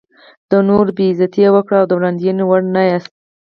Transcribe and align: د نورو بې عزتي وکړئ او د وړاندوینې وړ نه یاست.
د 0.49 0.51
نورو 0.67 0.91
بې 0.97 1.05
عزتي 1.11 1.41
وکړئ 1.55 1.77
او 1.81 1.87
د 1.87 1.91
وړاندوینې 1.97 2.43
وړ 2.45 2.61
نه 2.75 2.81
یاست. 2.89 3.11